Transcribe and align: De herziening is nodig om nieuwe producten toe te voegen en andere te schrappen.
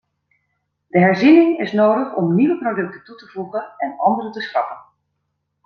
De 0.87 0.99
herziening 0.99 1.59
is 1.59 1.71
nodig 1.71 2.13
om 2.15 2.35
nieuwe 2.35 2.57
producten 2.57 3.03
toe 3.03 3.15
te 3.15 3.27
voegen 3.27 3.73
en 3.77 3.97
andere 3.97 4.29
te 4.31 4.41
schrappen. 4.41 4.77